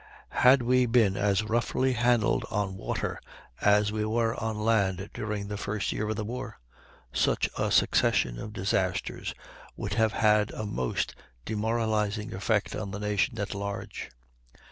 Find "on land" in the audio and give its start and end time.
4.43-5.11